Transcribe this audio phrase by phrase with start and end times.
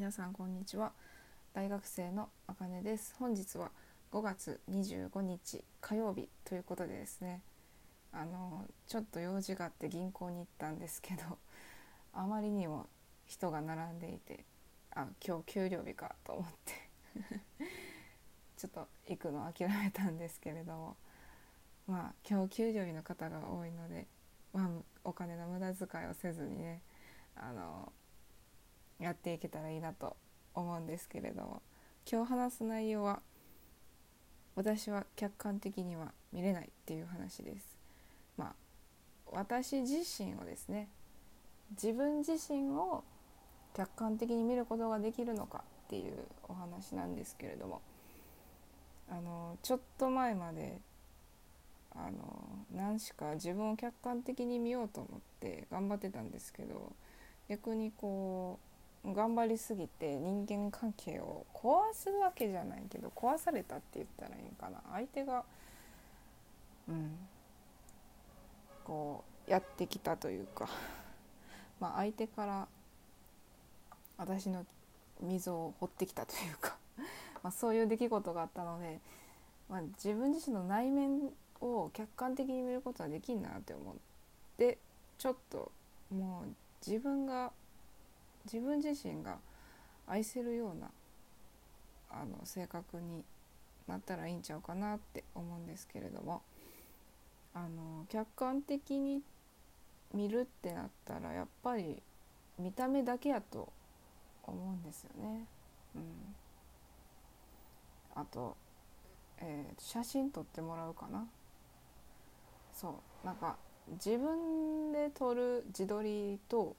[0.00, 0.92] 皆さんこんにちは。
[1.52, 3.14] 大学生のあかねです。
[3.18, 3.70] 本日は
[4.10, 7.42] 5月25日火曜日ということでですね。
[8.10, 11.36] あのちょっと用事があって銀行に行ったんですけど
[12.14, 12.86] あまりにも
[13.26, 14.46] 人が並んでいて
[14.94, 16.72] あ今日給料日かと思って
[18.56, 20.96] ちょっと行くの諦めたんですけれども
[21.86, 24.06] まあ今日給料日の方が多いので、
[24.54, 24.70] まあ、
[25.04, 26.80] お金の無駄遣いをせずにね
[27.36, 27.92] あの
[29.00, 30.16] やっていけたらいいなと
[30.54, 31.62] 思うんですけれども
[32.10, 33.20] 今日話す内容は
[34.56, 37.78] 私は客観的には見れないっていう話です。
[38.36, 38.54] まあ
[39.32, 40.88] 私自身をですね
[41.70, 43.04] 自分自身を
[43.74, 46.14] 客観的に見ることができるのかっていう
[46.48, 47.80] お話なんですけれども
[49.08, 50.78] あのちょっと前まで
[51.94, 52.44] あの
[52.74, 56.92] 何しか自分を客観的に見ようと思って頑張ってたんですけど
[57.48, 58.69] 逆にこう
[59.04, 64.82] 頑張りすぎて人間関係を壊すわけじゃないけど壊されたって言ったらいいかな。
[64.92, 65.44] 相手が
[66.88, 67.10] うん。
[68.84, 70.68] こうやってきたというか。
[71.80, 72.68] まあ相手から
[74.18, 74.66] 私の
[75.20, 76.76] 溝を掘ってきたというか。
[77.42, 79.00] まあそういう出来事があったので、
[79.68, 83.94] まあ、自分自身の内面を客観的に見ることはできんなって思っ
[84.58, 84.78] て
[85.16, 85.70] ちょっと
[86.10, 86.54] もう
[86.86, 87.52] 自分が
[88.44, 89.38] 自分自身が
[90.06, 90.90] 愛せるような
[92.10, 93.24] あの性格に
[93.86, 96.42] なったらいいんちゃうかなって思うんですけれども
[97.54, 99.22] あの客観的に
[100.14, 102.02] 見るってなったらやっぱり
[102.58, 103.72] 見た目だけやと
[104.42, 105.46] 思うんですよね。
[105.94, 106.02] うん、
[108.14, 108.56] あと、
[109.38, 111.26] えー、写真撮ってもらうかな。
[112.72, 113.56] そうなんか
[113.88, 116.76] 自分で撮る自撮りと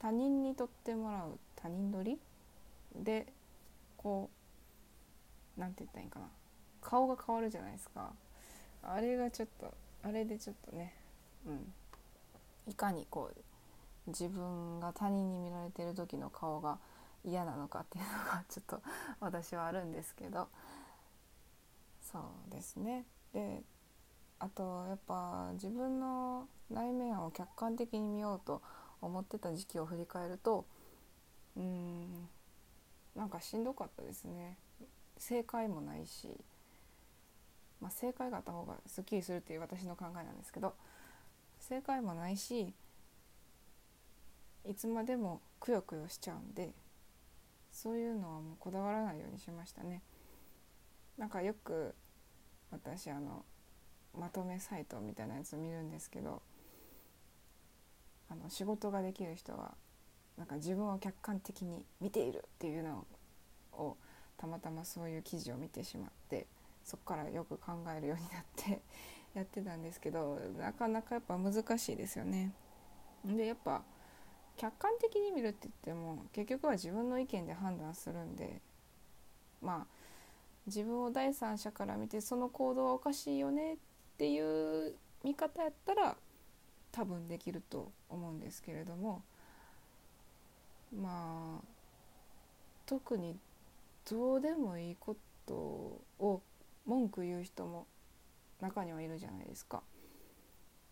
[0.00, 2.18] 他人にとってもらう他人撮り？
[2.96, 3.26] で
[3.96, 4.30] こ
[5.56, 6.26] う何て言ったらいいかな？
[6.80, 8.12] 顔が変わるじゃないですか。
[8.82, 10.94] あれがちょっとあれでちょっとね
[11.46, 11.72] うん。
[12.66, 13.40] いかにこう
[14.06, 16.78] 自分が他人に見られてる時の顔が
[17.24, 18.82] 嫌なのかっていうのがちょっと
[19.20, 20.48] 私はあるんですけど。
[22.00, 22.18] そ
[22.48, 23.04] うですね。
[23.32, 23.62] で
[24.40, 28.62] あとやっぱ自分の内面を客観的に見ようと
[29.02, 30.64] 思ってた時期を振り返ると
[31.56, 32.28] うん
[33.16, 34.56] なんかしんどかったですね
[35.18, 36.28] 正解もないし、
[37.80, 40.74] まあ、正解があった方がすっきりするっていう私の考えなんですけど
[41.58, 42.72] 正解もないし
[44.68, 46.70] いつまでもくよくよしちゃうんで
[47.72, 50.02] そういうのはもうこだわらないようにしましたね。
[51.16, 51.94] なんかよく
[52.70, 53.44] 私あの
[54.18, 56.42] まとめサイトみたいなやつを見るんですけど
[58.30, 59.74] あの仕事ができる人は
[60.38, 63.04] なんか自分を客観的に見ているっていうの
[63.72, 63.96] を
[64.38, 66.46] たまたまそういう記事を見てしまって
[66.84, 68.80] そこからよく考えるようになって
[69.34, 72.52] やってたんですけどなかなかやっぱ難しいですよね。
[73.24, 73.82] でやっぱ
[74.56, 78.60] 客観的に見るって言っても結局は自分の意見で判断するんで
[79.60, 79.86] まあ
[80.66, 83.76] 自分を第三者から見てその行動はおかしいよねっ
[84.16, 86.16] ていう見方やったら
[86.92, 89.22] 多分できると思うんですけれども
[90.94, 91.64] まあ
[92.86, 93.38] 特に
[94.10, 96.42] どうでもいいことを
[96.86, 97.86] 文句言う人も
[98.60, 99.82] 中にはいるじゃないですか。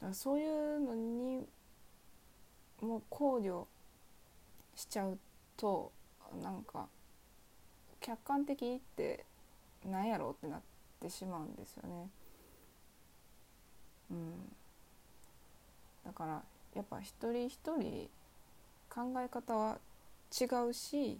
[0.00, 1.46] だからそういうのに
[2.80, 3.66] もう考慮
[4.74, 5.18] しちゃう
[5.56, 5.92] と
[6.42, 6.88] なんか
[8.00, 9.26] 客観的って
[9.84, 10.60] 何やろうってなっ
[11.00, 12.08] てしまうんですよね。
[14.10, 14.52] うん、
[16.20, 16.42] から
[16.74, 18.10] やっぱ一人一人
[18.90, 19.78] 考え方は
[20.30, 21.18] 違うし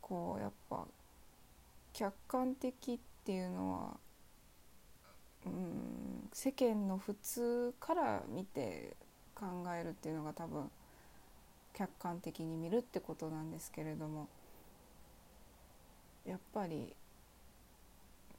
[0.00, 0.86] こうやっぱ
[1.92, 3.96] 客観的っていうのは
[5.44, 8.96] うん世間の普通から見て
[9.34, 9.46] 考
[9.78, 10.70] えるっていうのが多分
[11.74, 14.28] 客観的に見るってことなんですけれども
[16.26, 16.94] やっぱり、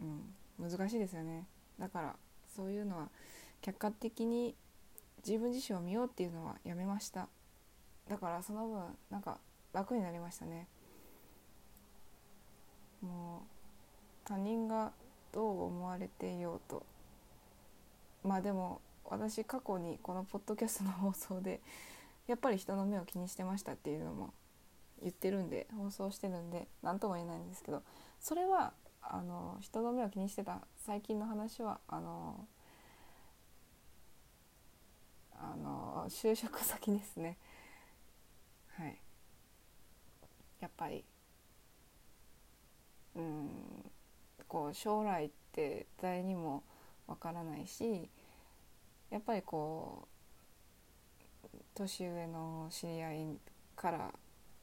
[0.02, 1.46] うん、難しいですよね。
[1.80, 2.16] だから
[2.56, 3.10] そういうのは
[3.62, 4.56] 客観的に
[5.26, 7.28] 自分自身を見ようっていうのはやめました。
[8.08, 9.40] だからその分なんか
[9.74, 10.68] 楽になりましたね。
[13.02, 14.92] もう他人が
[15.32, 16.86] どう思われていようと。
[18.24, 21.62] まあでも私過去にこのポッドキャストの放送で
[22.28, 24.34] やっぱり人の目を気にしてましたっていうのも
[25.02, 27.82] 言ってるんで放送してるんで何とも言えないんですけど
[28.20, 32.46] それはあの人の目を気にしてた最近の話はあの
[35.40, 37.38] あの就職先ですね。
[38.76, 39.00] はい。
[40.60, 41.04] やっぱり
[43.16, 43.50] うん
[44.48, 46.64] こう将来って誰にも
[47.08, 48.10] わからないし
[49.10, 50.08] やっぱりこ
[51.44, 53.38] う年上の知り合い
[53.76, 54.12] から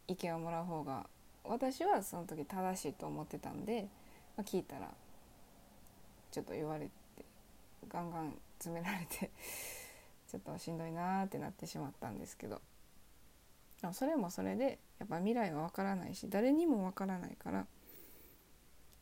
[0.08, 1.06] 意見をもらう方が
[1.44, 3.88] 私はその時正しいと思ってたんで、
[4.36, 4.90] まあ、聞いたら
[6.30, 6.90] ちょっと言われて
[7.88, 9.30] ガンガン詰められて
[10.28, 12.60] ちょっとしんどいなーってなってしまったんですけど。
[13.92, 17.66] それもそれでやっぱ未来は分からないし誰にも分からないから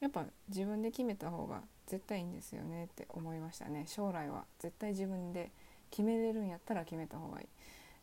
[0.00, 3.84] やっぱ自分で決めた方が絶対いいんですよねって思いましたね。
[3.86, 5.52] 将来は絶対自分で
[5.90, 7.46] 決めれるんやったら決めた方がいい。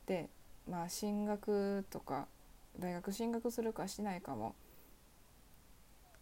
[0.08, 0.30] で
[0.70, 2.28] まあ進学とか
[2.80, 4.56] 大学進学するかしないかも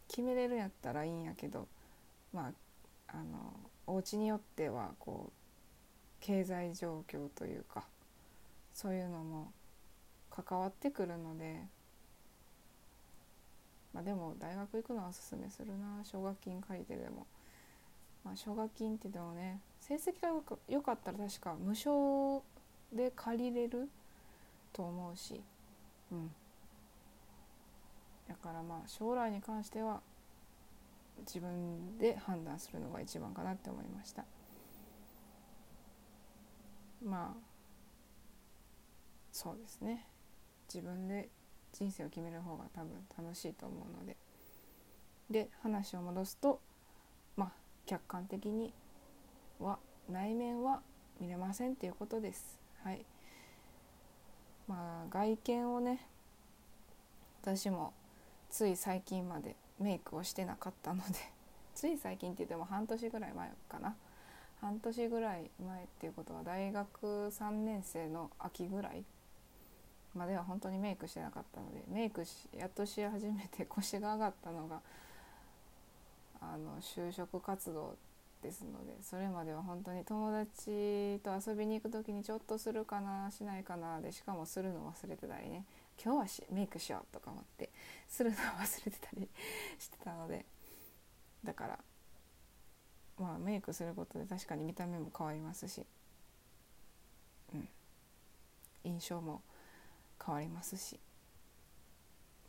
[0.07, 1.67] 決めれるんやったらいいんやけど
[2.33, 2.51] ま
[3.07, 3.53] ああの
[3.87, 5.38] お家によってはこう
[6.19, 7.83] 経済状況というか
[8.73, 9.51] そういうのも
[10.29, 11.61] 関わってくるので、
[13.93, 16.03] まあ、でも大学行くのはおすすめするな。
[16.03, 17.25] 奨学金借りてでも、
[18.23, 20.29] まあ、奨学金ってでもね成績が
[20.67, 22.41] 良かったら確か無償
[22.93, 23.89] で借りれる
[24.71, 25.41] と思うし。
[26.11, 26.31] うん。
[28.27, 30.01] だからまあ将来に関しては
[31.21, 34.23] 自分で判断するのが一番かなって思いました。
[37.03, 37.41] まあ
[39.31, 40.05] そうですね。
[40.73, 41.29] 自分で
[41.71, 44.17] 人生を決める方が多分楽しいと思うので。
[45.29, 46.59] で話を戻すと
[47.37, 47.51] まあ
[47.85, 48.73] 客観的に
[49.59, 49.77] は
[50.09, 50.81] 内面は
[51.19, 52.59] 見れませんっていうことです。
[52.83, 53.05] はい。
[54.67, 56.05] まあ外見をね
[57.41, 57.93] 私も
[58.49, 61.13] つい最近までメイクをしてなかったので
[61.75, 63.95] つい最近って言っても半年ぐらい前かな。
[64.61, 66.87] 半年ぐらい前っていうことは大学
[67.29, 69.03] 3年生の秋ぐらい
[70.15, 74.81] までは本当にメイクしてなかったのでメイクしやっとし始めて腰が上がったのが
[76.41, 77.95] あの就職活動
[78.41, 85.65] ですのでそれまでは本当に友達と遊びに行く時にちょっとするかなしないかなでしかもするの忘れてたりね
[86.03, 87.69] 今日はしメイクしようとか思って
[88.07, 89.27] するの忘れてたり
[89.77, 90.45] してたので
[91.43, 91.79] だから
[93.19, 95.85] まあメイクすることで確かに見た目も変わりますし、
[97.53, 97.67] うん、
[98.83, 99.41] 印象も
[100.23, 100.99] 変わりますし。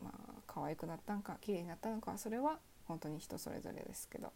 [0.03, 2.59] まあ可愛くなったんか綺麗になったのかそれは
[2.89, 4.33] 本当に人それぞれですけど。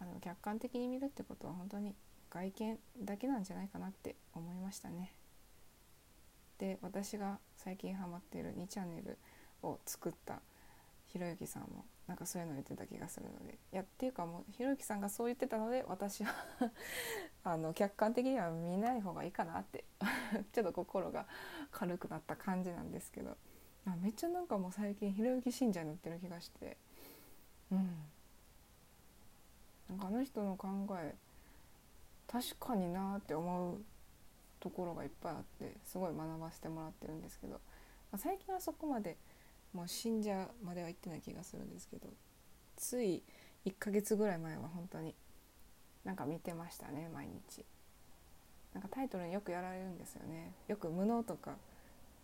[0.00, 1.94] あの客観的に見るってことは本当に
[2.30, 5.12] 外見だけなんじゃないかなって思いましたね。
[6.58, 9.18] で私が最近ハマっている2チャンネル
[9.62, 10.40] を作った
[11.06, 13.58] ひろゆきさんもなんかそういうの言ってた気がするので。
[13.72, 16.34] いやっていうかもうひろゆきさんがそう言ってたので私は
[17.44, 19.84] あの客観的には見ない方がいいかなって。
[20.52, 21.26] ちょっと心が
[21.70, 23.36] 軽くなった感じなんですけど。
[24.02, 26.76] めっちゃなんかもう最近ひろゆき信者になってる気がして。
[27.70, 28.04] うん。
[29.90, 30.68] なんかあの人の考
[31.00, 31.14] え
[32.26, 33.80] 確かになって思う
[34.60, 37.58] ところがいっぱいあってすごい学ばせてもらってるんですけど、ま
[38.12, 39.16] あ、最近はそこまで
[39.72, 42.08] もう信者までは行ってない気がするんですけど
[42.76, 43.22] つい
[43.66, 45.14] 1ヶ月ぐらい前は本当に
[46.04, 47.64] なんか見てましたね毎日。
[48.72, 50.52] なんかタイトルによくやられるんですよね。
[50.68, 51.56] よく無能とか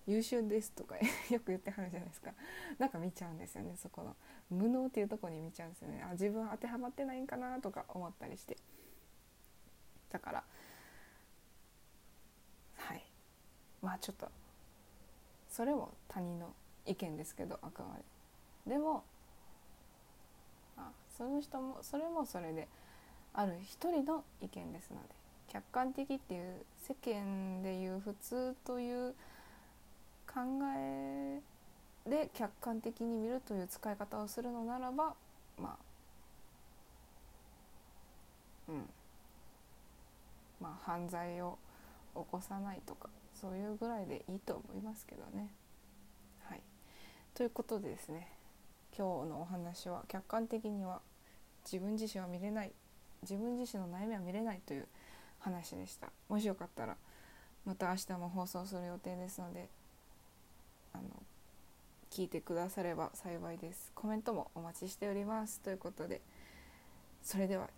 [0.07, 0.97] 優秀ですとか
[1.31, 2.33] よく言ってはるじゃないですか。
[2.79, 4.17] なんか見ちゃうんですよねそこの。
[4.51, 6.03] 無能っていうとこに見ちゃうんですよね。
[6.03, 8.57] あ自分当てはまってないんかなとか思ったりして。
[10.11, 10.45] だから
[12.77, 13.05] はい。
[13.83, 14.31] まあちょっと
[15.49, 16.55] それも他人の
[16.87, 17.97] 意見ですけどあくま
[18.67, 19.05] ででも
[20.77, 22.69] あその人もそれもそれで
[23.33, 25.09] ある一人の意見ですので
[25.49, 29.15] 客観的っていう世間でいう普通という
[30.27, 30.41] 考
[30.77, 31.41] え
[32.09, 35.15] で客観的に見るという使い方をするのならば
[35.59, 35.77] まあ
[38.69, 38.89] うん
[40.61, 41.59] まあ犯罪を
[42.15, 43.09] 起こさないとか
[43.41, 45.49] そういうぐらいでいいと思いますけどね。
[47.35, 48.29] ということでですね
[48.97, 51.01] 今日のお話は客観的には
[51.65, 52.71] 自分自身は見れない
[53.23, 54.87] 自分自身の悩みは見れないという
[55.41, 56.11] 話でした。
[56.29, 56.97] もしよかったら
[57.67, 59.69] また明日も放送する予定ですので
[60.93, 61.05] あの
[62.11, 63.91] 聞いてくだされば幸いです。
[63.97, 65.59] コメントもお待ちしております。
[65.61, 66.21] ということで
[67.23, 67.69] それでは